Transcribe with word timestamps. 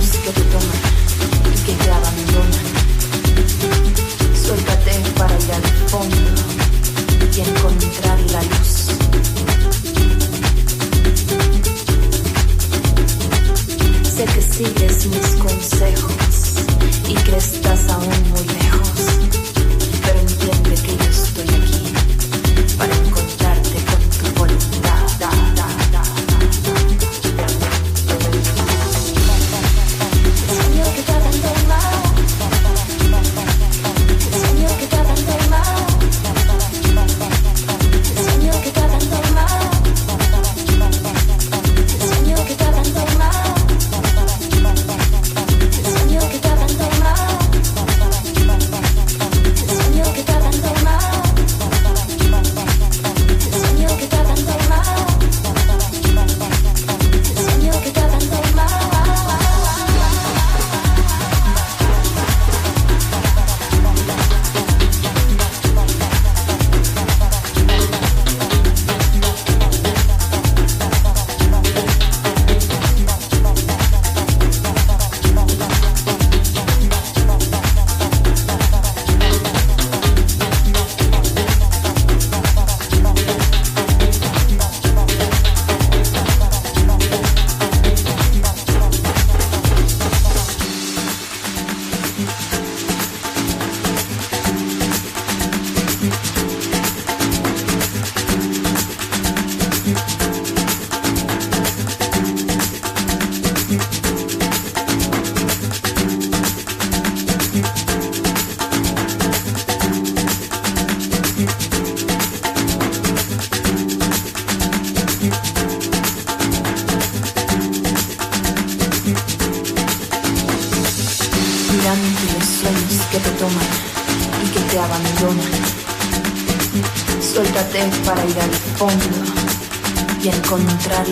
Just 0.00 0.24
get 0.24 0.38
it 0.38 0.54
on 0.54 0.68
my 0.68 0.77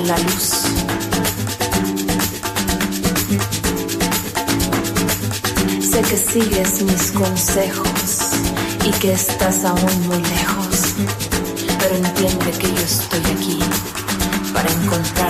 la 0.06 0.16
luz. 0.18 0.50
Sé 5.80 6.02
que 6.02 6.16
sigues 6.16 6.82
mis 6.82 7.10
consejos 7.12 7.86
y 8.84 8.90
que 9.00 9.12
estás 9.12 9.64
aún 9.64 10.06
muy 10.06 10.18
lejos, 10.18 10.94
pero 11.78 11.96
entiende 11.96 12.50
que 12.52 12.68
yo 12.68 12.82
estoy 12.84 13.24
aquí 13.34 13.58
para 14.52 14.70
encontrarte 14.70 15.25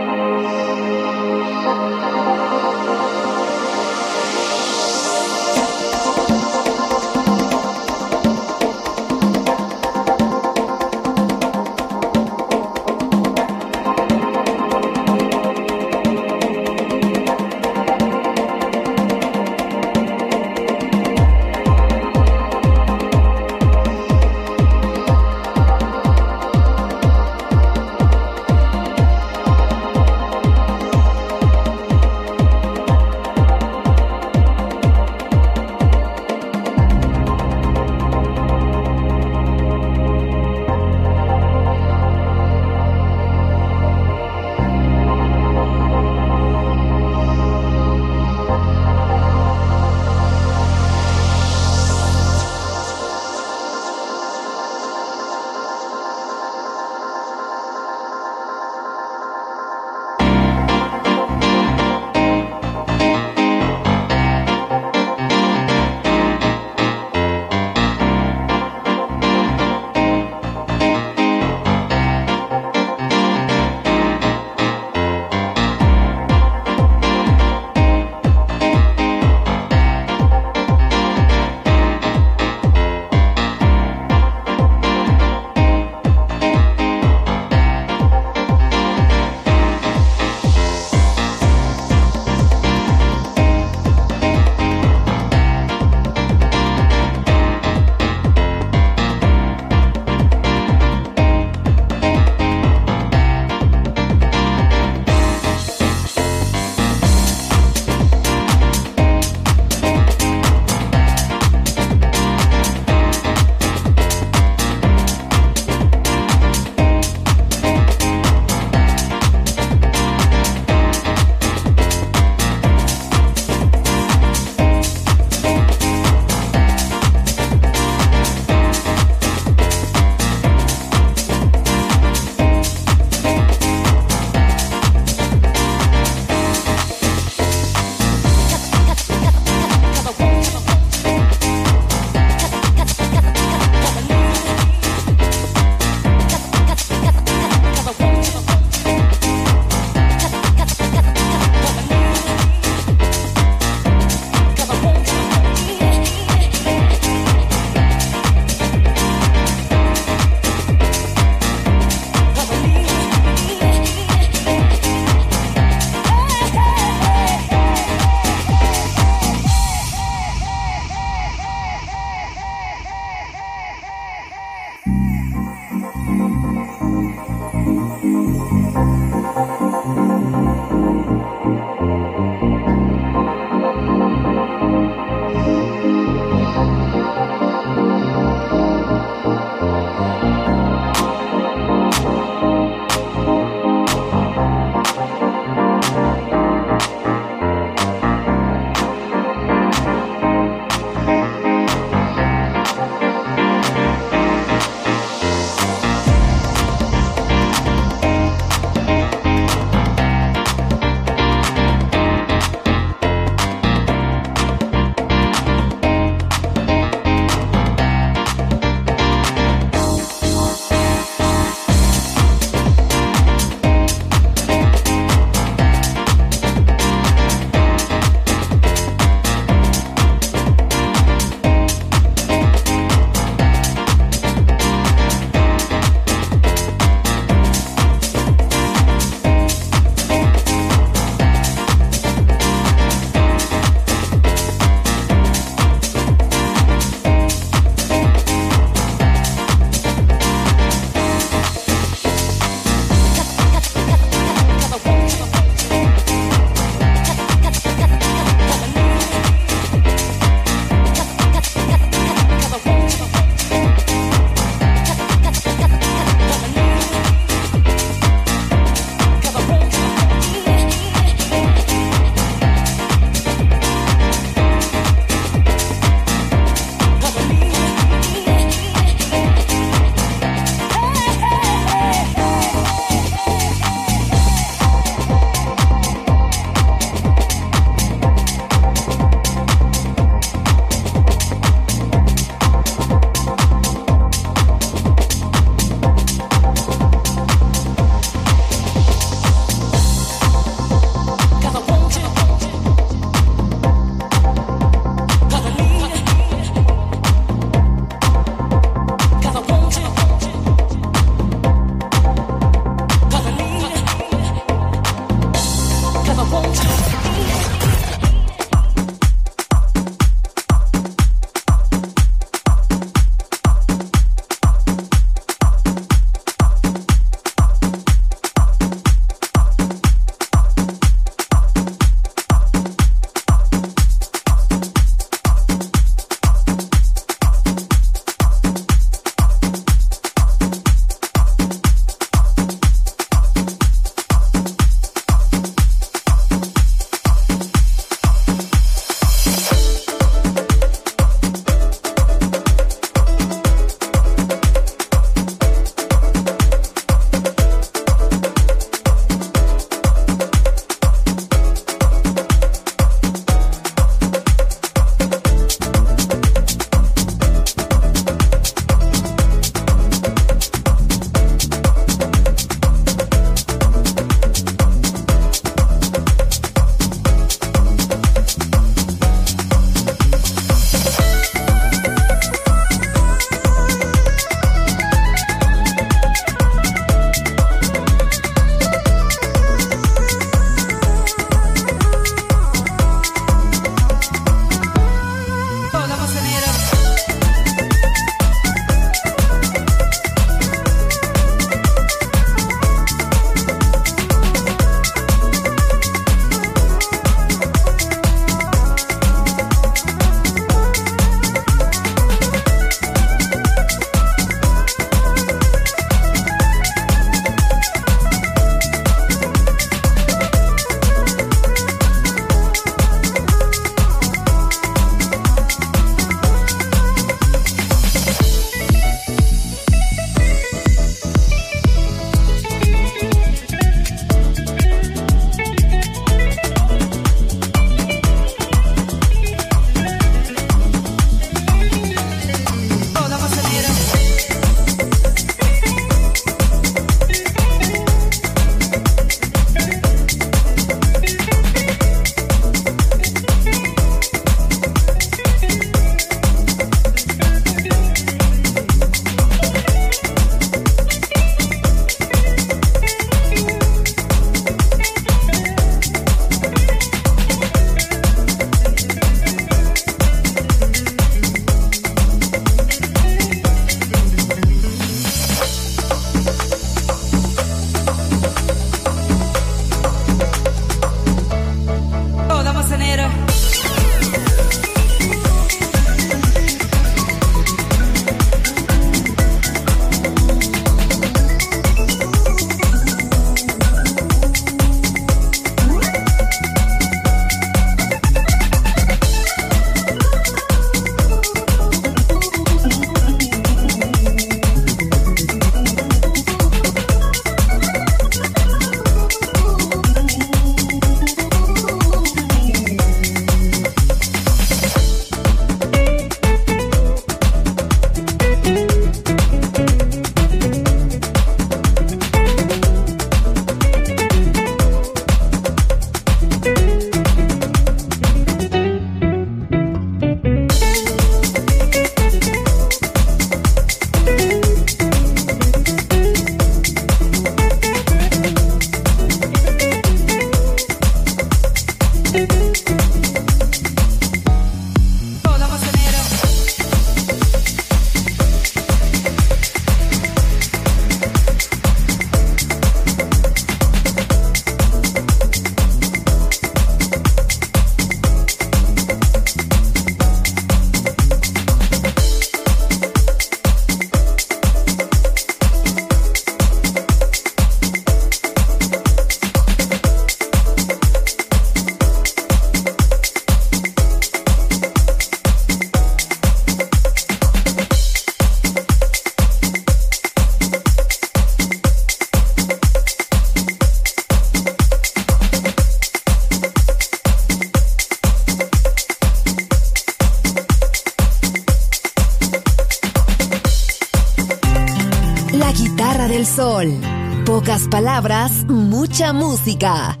Pocas 597.41 597.67
palabras, 597.69 598.45
mucha 598.45 599.13
música. 599.13 600.00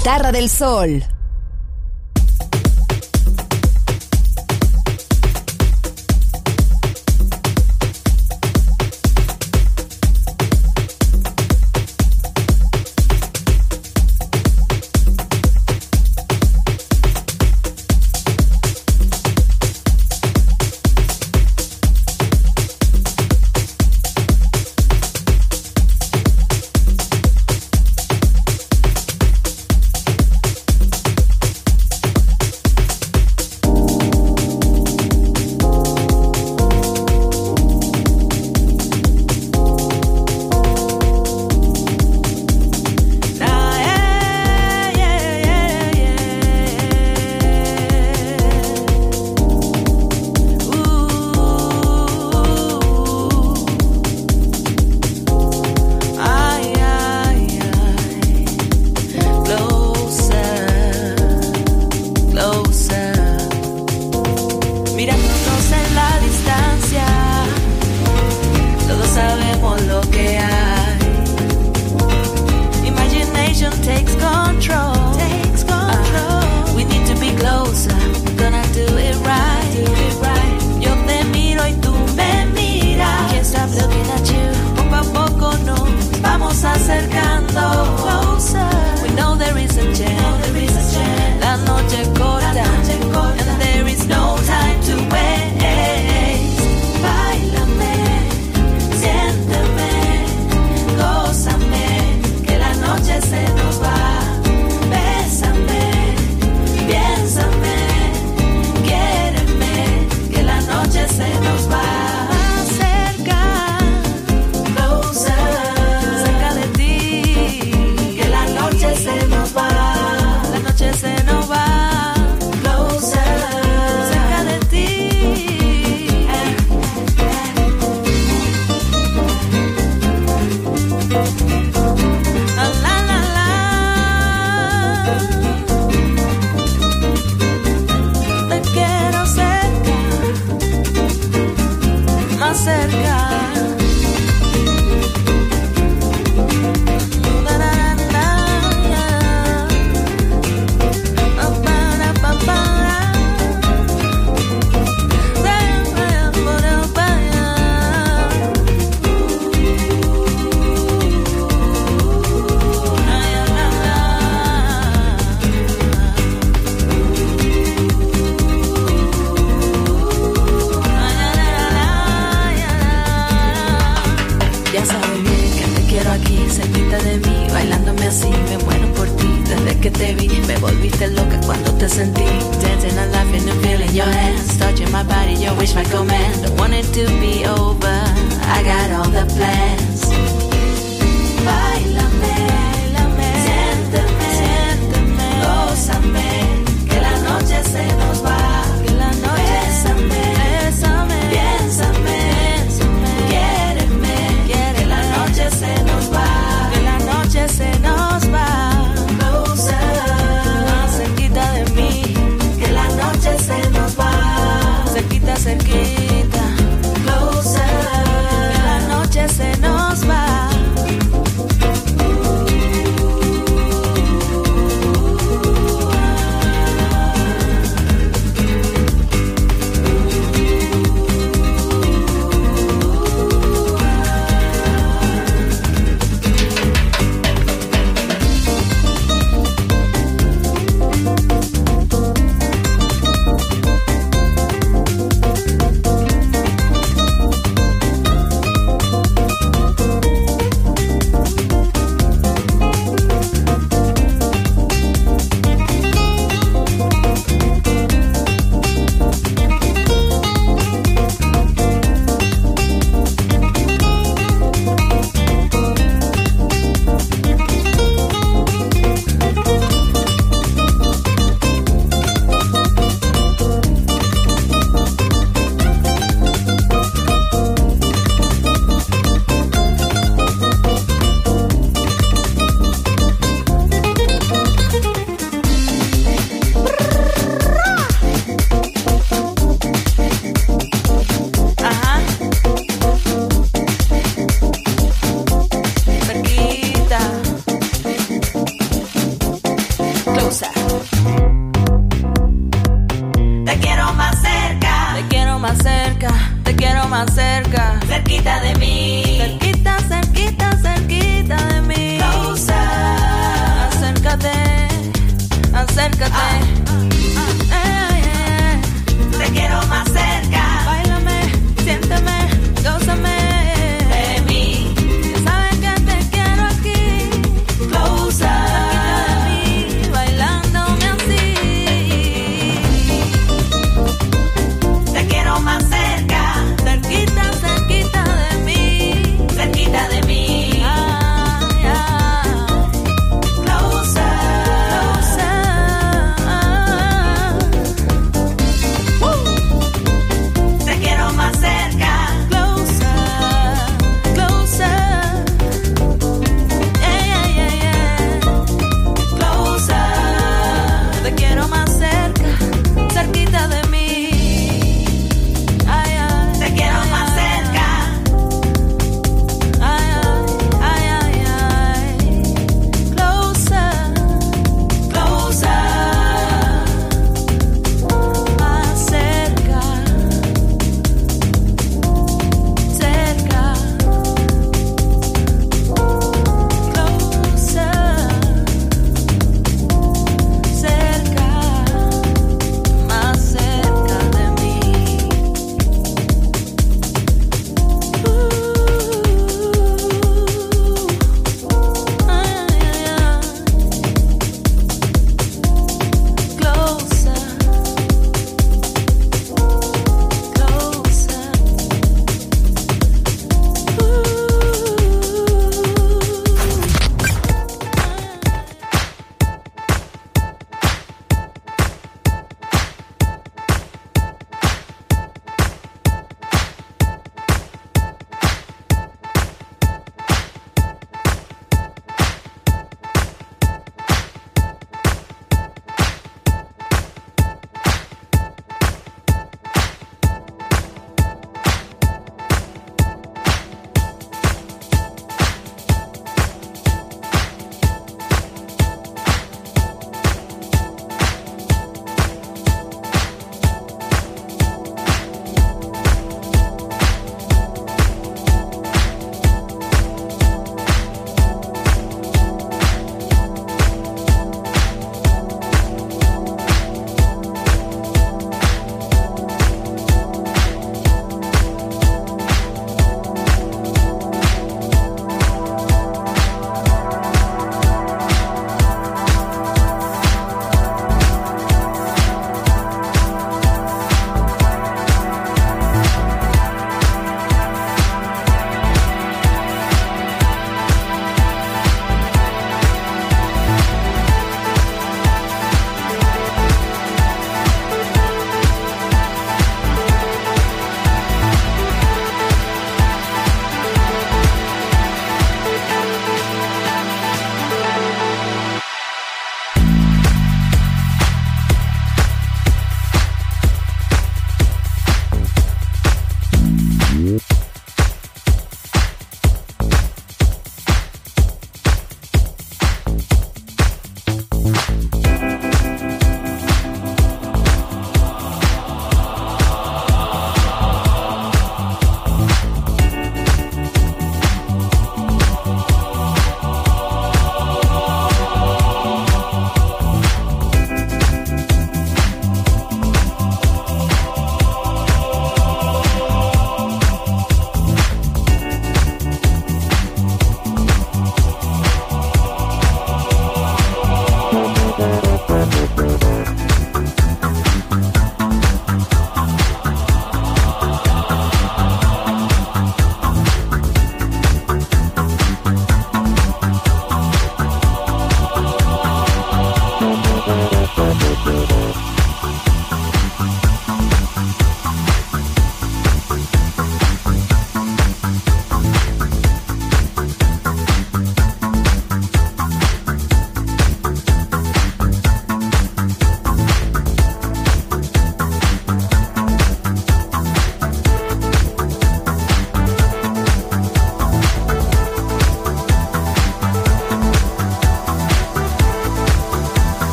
Guitarra 0.00 0.32
del 0.32 0.48
sol. 0.48 1.04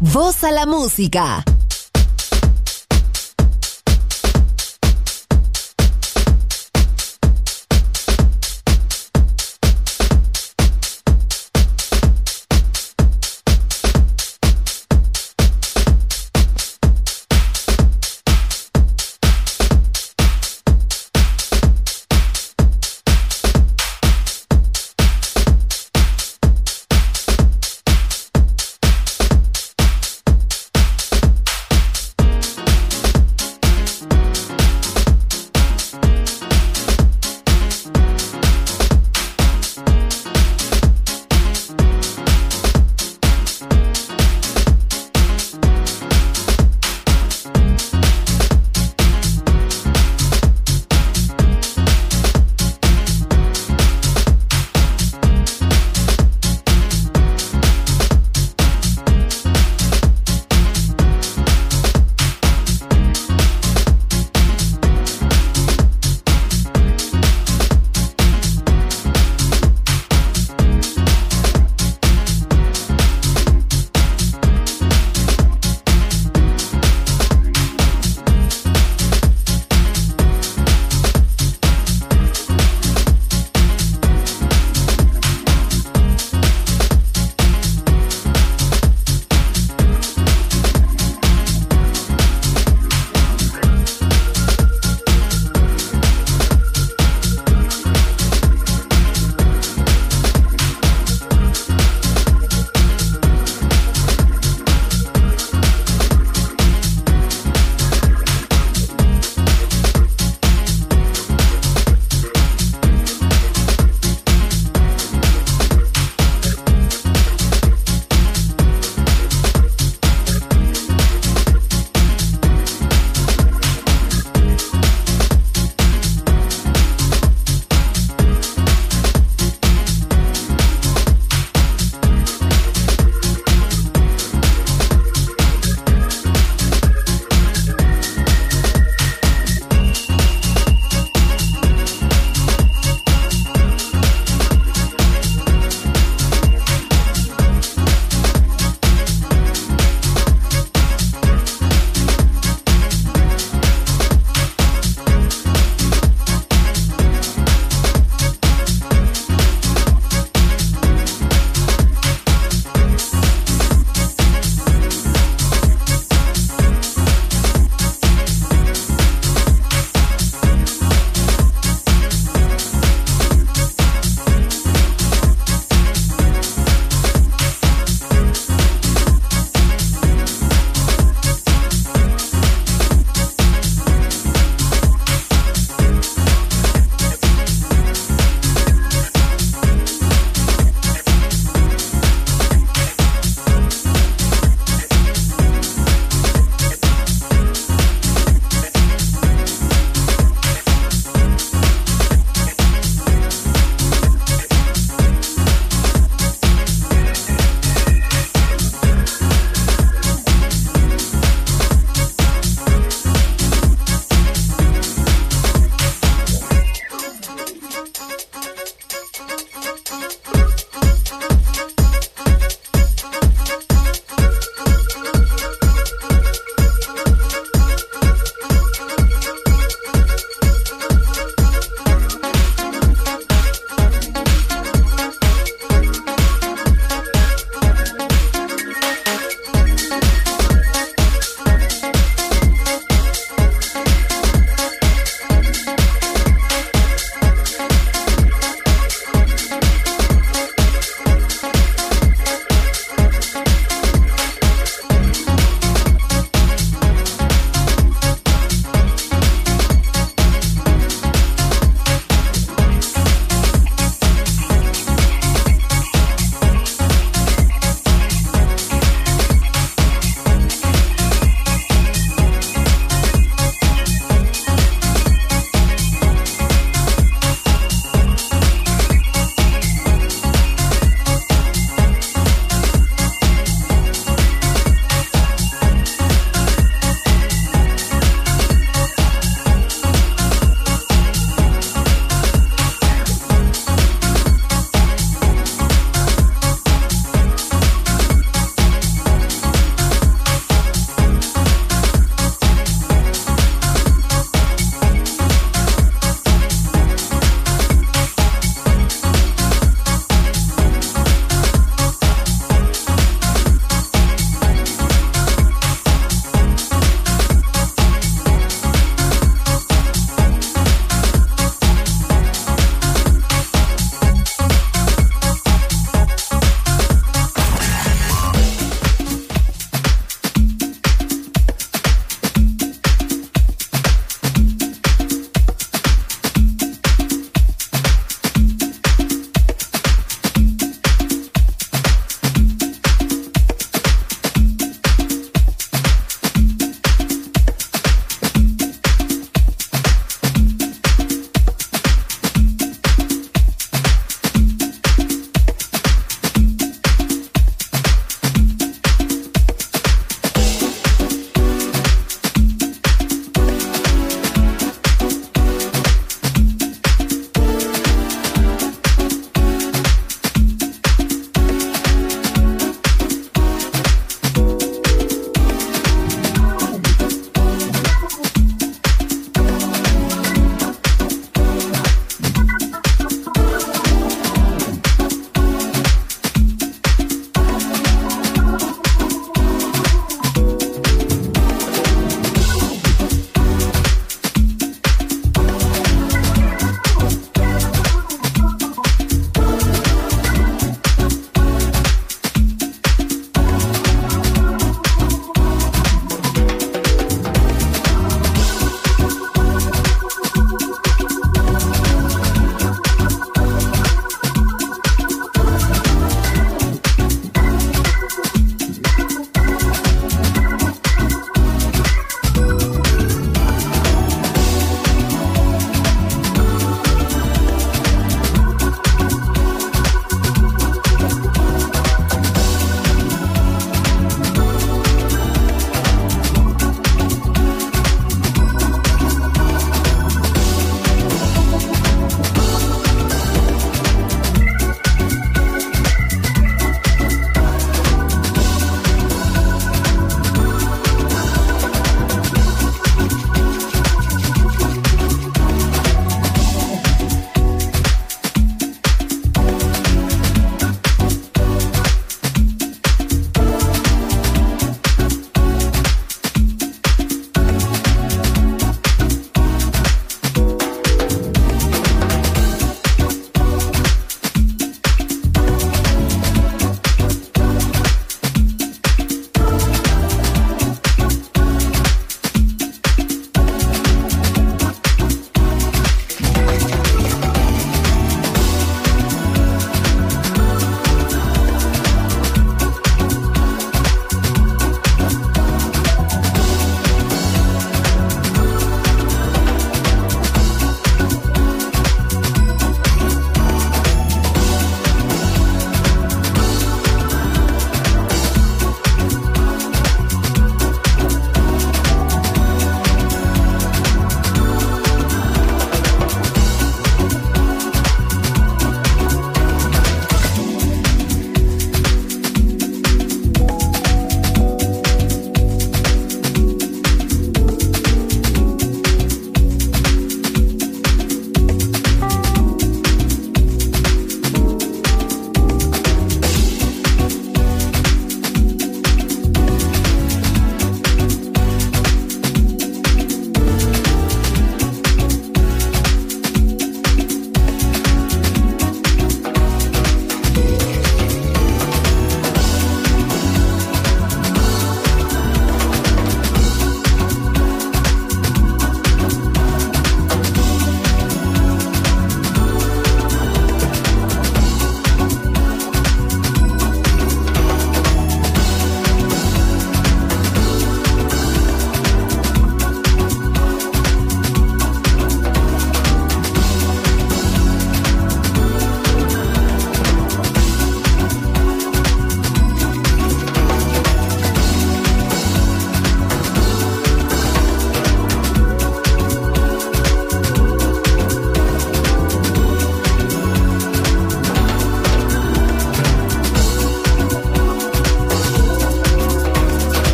Voz 0.00 0.44
a 0.44 0.50
la 0.50 0.66
música. 0.66 1.44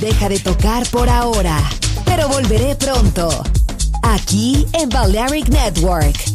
Deja 0.00 0.28
de 0.30 0.38
tocar 0.38 0.86
por 0.88 1.08
ahora, 1.10 1.58
pero 2.06 2.28
volveré 2.28 2.74
pronto. 2.74 3.28
Aquí 4.02 4.66
en 4.72 4.88
Balearic 4.88 5.48
Network. 5.48 6.29